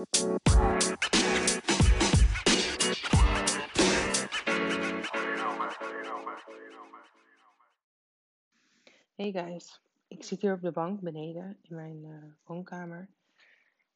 [0.00, 0.06] Hey
[9.32, 13.08] guys, ik zit hier op de bank beneden in mijn uh, woonkamer.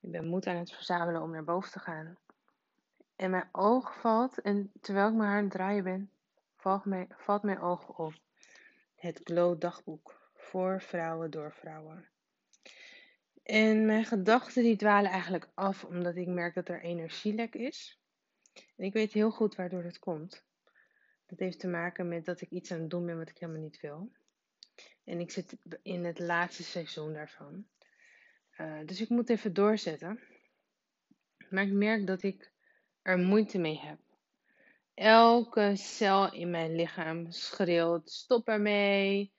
[0.00, 2.18] Ik ben moed aan het verzamelen om naar boven te gaan.
[3.16, 6.10] En mijn oog valt, en terwijl ik mijn haar aan het draaien ben,
[7.16, 8.14] valt mijn oog op
[8.94, 12.08] het Glow dagboek voor vrouwen door vrouwen.
[13.44, 18.00] En mijn gedachten die dwalen eigenlijk af omdat ik merk dat er energielek is.
[18.76, 20.44] En ik weet heel goed waardoor dat komt.
[21.26, 23.62] Dat heeft te maken met dat ik iets aan het doen ben wat ik helemaal
[23.62, 24.12] niet wil.
[25.04, 27.66] En ik zit in het laatste seizoen daarvan.
[28.58, 30.20] Uh, dus ik moet even doorzetten.
[31.50, 32.52] Maar ik merk dat ik
[33.02, 33.98] er moeite mee heb.
[34.94, 39.32] Elke cel in mijn lichaam schreeuwt: stop ermee.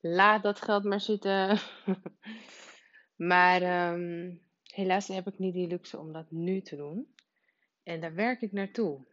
[0.00, 1.58] Laat dat geld maar zitten.
[3.16, 7.14] maar um, helaas heb ik niet die luxe om dat nu te doen.
[7.82, 9.06] En daar werk ik naartoe.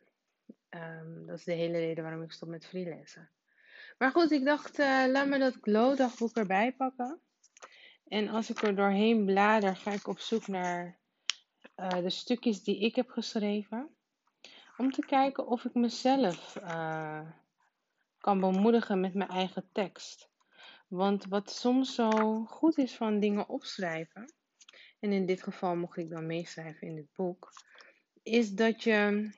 [0.70, 3.30] Um, dat is de hele reden waarom ik stop met freelancen.
[3.98, 7.20] Maar goed, ik dacht, uh, laat me dat Glow dagboek erbij pakken.
[8.08, 10.98] En als ik er doorheen blader, ga ik op zoek naar
[11.76, 13.90] uh, de stukjes die ik heb geschreven.
[14.78, 17.30] Om te kijken of ik mezelf uh,
[18.18, 20.31] kan bemoedigen met mijn eigen tekst.
[20.92, 24.34] Want wat soms zo goed is van dingen opschrijven,
[25.00, 27.52] en in dit geval mocht ik dan meeschrijven in dit boek,
[28.24, 29.32] is dat je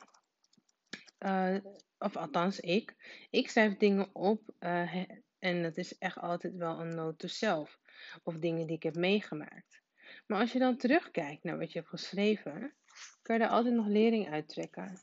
[1.20, 1.56] uh,
[1.98, 2.96] of althans ik,
[3.30, 5.06] ik schrijf dingen op uh,
[5.40, 7.80] en dat is echt altijd wel een note to self.
[8.24, 9.82] Of dingen die ik heb meegemaakt.
[10.28, 12.74] Maar als je dan terugkijkt naar wat je hebt geschreven,
[13.22, 15.00] kan je daar altijd nog lering uittrekken.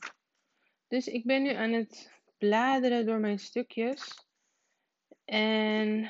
[0.87, 4.25] Dus ik ben nu aan het bladeren door mijn stukjes.
[5.25, 6.09] En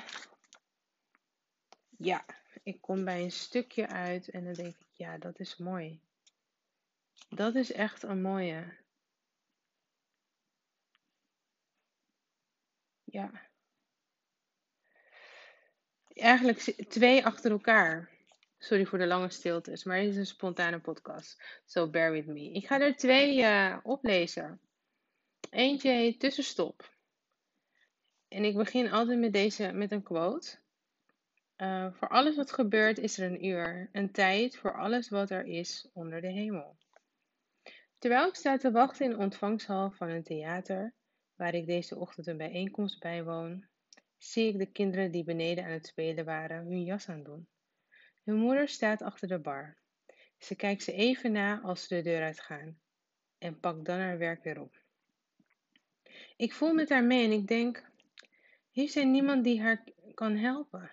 [2.02, 2.26] ja,
[2.64, 6.02] ik kom bij een stukje uit en dan denk ik, ja, dat is mooi.
[7.30, 8.78] Dat is echt een mooie.
[13.04, 13.50] Ja.
[16.14, 16.60] Eigenlijk
[16.90, 18.10] twee achter elkaar.
[18.58, 21.42] Sorry voor de lange stiltes, maar het is een spontane podcast.
[21.66, 22.52] So bear with me.
[22.52, 24.62] Ik ga er twee uh, oplezen.
[25.50, 26.96] Eentje Tussenstop.
[28.28, 30.60] En ik begin altijd met deze met een quote.
[31.62, 33.90] Uh, voor alles wat gebeurt is er een uur.
[33.92, 36.78] Een tijd voor alles wat er is onder de hemel.
[37.98, 40.94] Terwijl ik sta te wachten in de ontvangsthal van een theater,
[41.36, 43.66] waar ik deze ochtend een bijeenkomst bijwoon,
[44.18, 47.48] zie ik de kinderen die beneden aan het spelen waren hun jas aandoen.
[48.24, 49.78] Hun moeder staat achter de bar.
[50.38, 52.80] Ze kijkt ze even na als ze de deur uitgaan
[53.38, 54.82] en pakt dan haar werk weer op.
[56.38, 57.92] Ik voel met haar mee en ik denk:
[58.72, 59.84] heeft zij niemand die haar
[60.14, 60.92] kan helpen?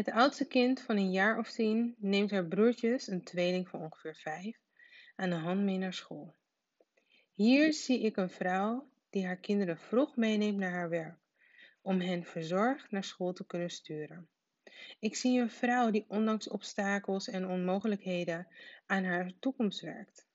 [0.00, 4.16] Het oudste kind van een jaar of tien neemt haar broertjes, een tweeling van ongeveer
[4.16, 4.58] vijf,
[5.16, 6.34] aan de hand mee naar school.
[7.32, 11.18] Hier zie ik een vrouw die haar kinderen vroeg meeneemt naar haar werk,
[11.82, 14.28] om hen verzorgd naar school te kunnen sturen.
[14.98, 18.48] Ik zie een vrouw die ondanks obstakels en onmogelijkheden
[18.86, 20.26] aan haar toekomst werkt.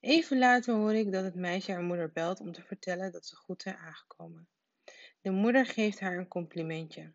[0.00, 3.36] Even later hoor ik dat het meisje haar moeder belt om te vertellen dat ze
[3.36, 4.48] goed zijn aangekomen.
[5.20, 7.12] De moeder geeft haar een complimentje.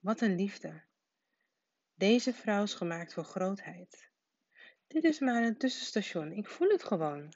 [0.00, 0.88] Wat een liefde.
[2.00, 4.10] Deze vrouw is gemaakt voor grootheid.
[4.86, 7.32] Dit is maar een tussenstation, ik voel het gewoon.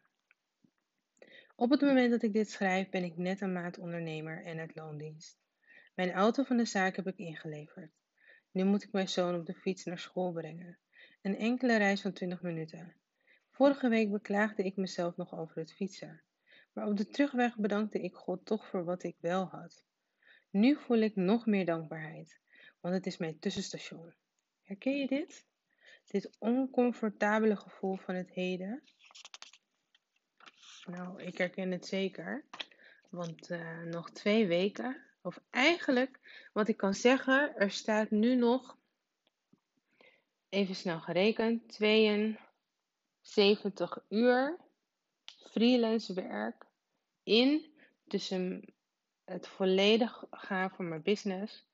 [1.57, 4.75] Op het moment dat ik dit schrijf ben ik net een maand ondernemer en uit
[4.75, 5.39] loondienst.
[5.95, 7.91] Mijn auto van de zaak heb ik ingeleverd.
[8.51, 10.79] Nu moet ik mijn zoon op de fiets naar school brengen.
[11.23, 12.95] Een enkele reis van 20 minuten.
[13.51, 16.23] Vorige week beklaagde ik mezelf nog over het fietsen.
[16.73, 19.85] Maar op de terugweg bedankte ik God toch voor wat ik wel had.
[20.51, 22.39] Nu voel ik nog meer dankbaarheid,
[22.81, 24.15] want het is mijn tussenstation.
[24.65, 25.47] Herken je dit?
[26.11, 28.83] Dit oncomfortabele gevoel van het heden
[30.87, 32.45] nou, ik herken het zeker.
[33.11, 36.21] Want uh, nog twee weken, of eigenlijk
[36.53, 38.77] wat ik kan zeggen, er staat nu nog,
[40.49, 44.56] even snel gerekend, 72 uur
[45.50, 46.67] freelance werk
[47.23, 47.73] in
[48.06, 48.75] tussen
[49.25, 51.67] het volledig gaan van mijn business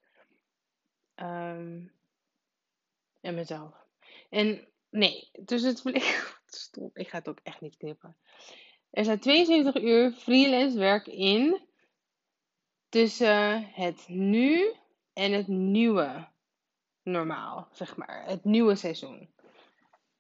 [1.17, 1.93] um,
[3.20, 3.87] en mezelf.
[4.31, 6.05] En nee, tussen het.
[6.46, 8.17] Stop, ik ga het ook echt niet knippen.
[8.90, 11.61] Er zijn 72 uur freelance werk in
[12.88, 14.75] tussen het nu
[15.12, 16.28] en het nieuwe
[17.02, 18.25] normaal, zeg maar.
[18.26, 19.34] Het nieuwe seizoen.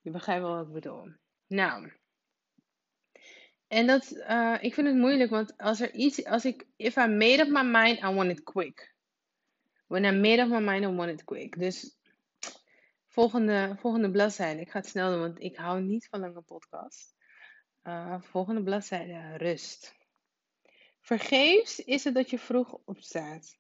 [0.00, 1.12] Je begrijpt wel wat ik bedoel.
[1.46, 1.92] Nou.
[3.68, 7.06] En dat, uh, ik vind het moeilijk, want als er iets, als ik, if I
[7.06, 8.94] made up my mind, I want it quick.
[9.86, 11.58] When I made up my mind, I want it quick.
[11.58, 11.99] Dus
[13.12, 14.60] Volgende, volgende bladzijde.
[14.60, 17.14] Ik ga het snel doen, want ik hou niet van lange podcasts.
[17.82, 19.36] Uh, volgende bladzijde.
[19.36, 19.94] Rust.
[21.00, 23.58] Vergeefs is het dat je vroeg opstaat.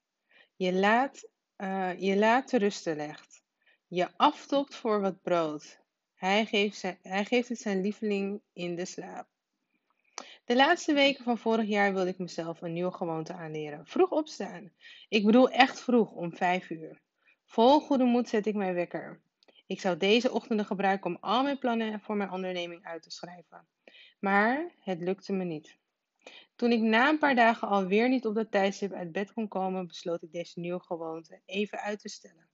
[0.56, 3.42] Je laat, uh, je laat te rusten legt.
[3.86, 5.80] Je aftopt voor wat brood.
[6.14, 9.28] Hij geeft, hij geeft het zijn lieveling in de slaap.
[10.44, 13.86] De laatste weken van vorig jaar wilde ik mezelf een nieuwe gewoonte aanleren.
[13.86, 14.72] Vroeg opstaan.
[15.08, 17.00] Ik bedoel echt vroeg, om vijf uur.
[17.44, 19.20] Vol goede moed zet ik mijn wekker.
[19.70, 23.66] Ik zou deze ochtenden gebruiken om al mijn plannen voor mijn onderneming uit te schrijven.
[24.20, 25.78] Maar het lukte me niet.
[26.56, 29.86] Toen ik na een paar dagen alweer niet op dat tijdstip uit bed kon komen,
[29.86, 32.48] besloot ik deze nieuwe gewoonte even uit te stellen.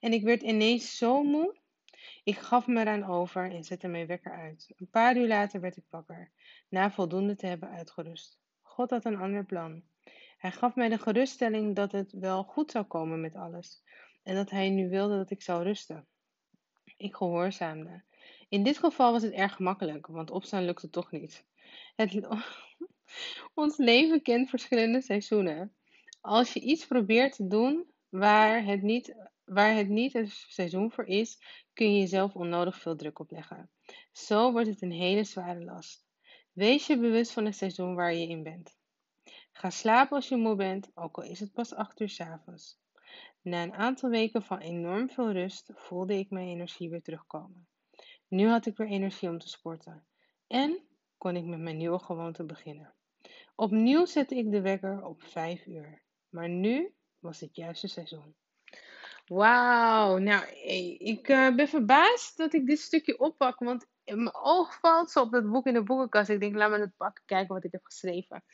[0.00, 1.56] En ik werd ineens zo moe.
[2.24, 4.72] Ik gaf me eraan over en zette mijn wekker uit.
[4.76, 6.32] Een paar uur later werd ik wakker,
[6.68, 8.38] na voldoende te hebben uitgerust.
[8.60, 9.82] God had een ander plan.
[10.38, 13.82] Hij gaf mij de geruststelling dat het wel goed zou komen met alles
[14.22, 16.06] en dat hij nu wilde dat ik zou rusten.
[16.96, 18.02] Ik gehoorzaamde.
[18.48, 21.44] In dit geval was het erg gemakkelijk, want opstaan lukte toch niet.
[21.96, 22.28] Het,
[23.54, 25.74] ons leven kent verschillende seizoenen.
[26.20, 29.14] Als je iets probeert te doen waar het, niet,
[29.44, 31.38] waar het niet het seizoen voor is,
[31.72, 33.70] kun je jezelf onnodig veel druk opleggen.
[34.12, 36.06] Zo wordt het een hele zware last.
[36.52, 38.76] Wees je bewust van het seizoen waar je in bent.
[39.52, 42.81] Ga slapen als je moe bent, ook al is het pas 8 uur s avonds.
[43.42, 47.68] Na een aantal weken van enorm veel rust voelde ik mijn energie weer terugkomen.
[48.28, 50.06] Nu had ik weer energie om te sporten.
[50.46, 50.78] En
[51.18, 52.94] kon ik met mijn nieuwe gewoonte beginnen.
[53.54, 56.02] Opnieuw zette ik de wekker op 5 uur.
[56.28, 58.34] Maar nu was het juiste seizoen.
[59.26, 60.46] Wauw, nou,
[60.98, 65.32] ik uh, ben verbaasd dat ik dit stukje oppak, want mijn oog valt zo op
[65.32, 66.28] dat boek in de boekenkast.
[66.28, 68.44] Ik denk, laat me het pakken, kijken wat ik heb geschreven.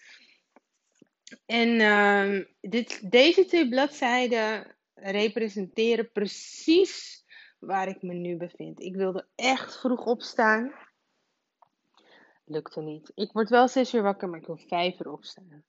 [1.46, 7.24] En uh, dit, deze twee bladzijden representeren precies
[7.58, 8.80] waar ik me nu bevind.
[8.80, 10.72] Ik wilde echt vroeg opstaan.
[12.44, 13.12] Lukte niet.
[13.14, 15.64] Ik word wel zes uur wakker, maar ik wil vijf uur opstaan.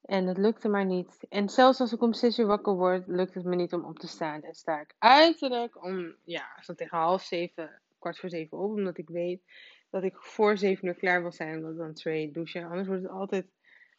[0.00, 1.18] En het lukte maar niet.
[1.28, 3.98] En zelfs als ik om zes uur wakker word, lukt het me niet om op
[3.98, 4.42] te staan.
[4.42, 8.70] En sta ik uiterlijk om, ja, zo tegen half zeven, kwart voor zeven op.
[8.70, 9.42] Omdat ik weet
[9.90, 11.56] dat ik voor zeven uur klaar wil zijn.
[11.56, 12.64] Omdat dan twee douchen.
[12.64, 13.46] Anders wordt het altijd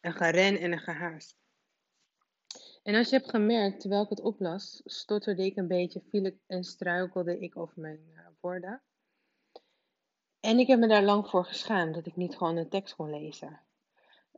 [0.00, 1.41] een geren en een gehaast.
[2.82, 6.36] En als je hebt gemerkt, terwijl ik het oplas, stotterde ik een beetje, viel ik
[6.46, 8.82] en struikelde ik over mijn uh, woorden.
[10.40, 13.10] En ik heb me daar lang voor geschaamd dat ik niet gewoon de tekst kon
[13.10, 13.60] lezen.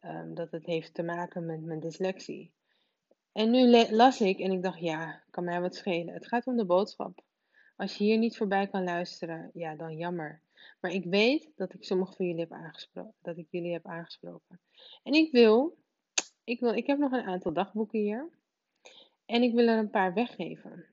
[0.00, 2.52] Um, dat het heeft te maken met mijn dyslexie.
[3.32, 6.14] En nu las ik en ik dacht, ja, kan mij wat schelen.
[6.14, 7.22] Het gaat om de boodschap.
[7.76, 10.40] Als je hier niet voorbij kan luisteren, ja, dan jammer.
[10.80, 13.14] Maar ik weet dat ik sommige van jullie heb aangesproken.
[13.22, 14.60] Dat ik jullie heb aangesproken.
[15.02, 15.76] En ik wil,
[16.44, 18.30] ik wil, ik heb nog een aantal dagboeken hier.
[19.26, 20.86] En ik wil er een paar weggeven.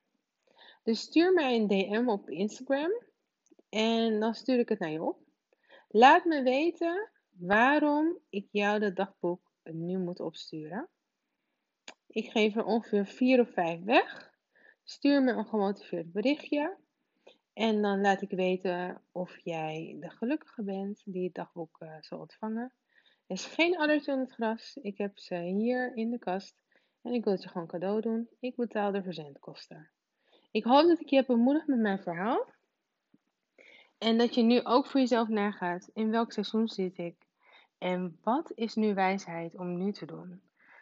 [0.84, 2.92] Dus stuur mij een DM op Instagram.
[3.70, 5.20] En dan stuur ik het naar je op.
[5.88, 10.90] Laat me weten waarom ik jou dat dagboek nu moet opsturen.
[12.08, 14.34] Ik geef er ongeveer 4 of 5 weg.
[14.84, 16.78] Stuur me een gemotiveerd berichtje.
[17.54, 22.20] En dan laat ik weten of jij de gelukkige bent die het dagboek uh, zal
[22.20, 22.74] ontvangen.
[23.32, 24.78] Er is geen addertje in het gras.
[24.82, 26.56] Ik heb ze hier in de kast.
[27.02, 28.30] En ik wil het je gewoon cadeau doen.
[28.40, 29.90] Ik betaal de verzendkosten.
[30.52, 32.54] Ik hoop dat ik je heb bemoedigd met mijn verhaal.
[33.98, 35.90] En dat je nu ook voor jezelf nagaat.
[35.94, 37.16] In welk seizoen zit ik?
[37.78, 40.42] En wat is nu wijsheid om nu te doen?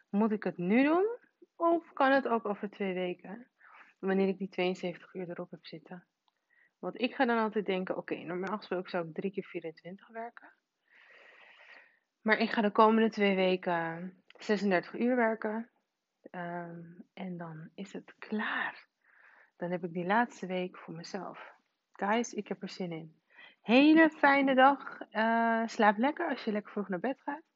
[0.10, 1.18] Moet ik het nu doen?
[1.56, 3.48] Of kan het ook over twee weken?
[4.00, 6.06] Wanneer ik die 72 uur erop heb zitten.
[6.79, 10.53] Want ik ga dan altijd denken: oké, normaal gesproken zou ik drie keer 24 werken.
[12.21, 15.69] Maar ik ga de komende twee weken 36 uur werken.
[16.31, 18.88] Um, en dan is het klaar.
[19.57, 21.53] Dan heb ik die laatste week voor mezelf.
[21.93, 23.15] Guys, ik heb er zin in.
[23.61, 24.99] Hele fijne dag.
[25.11, 27.49] Uh, slaap lekker als je lekker vroeg naar bed gaat.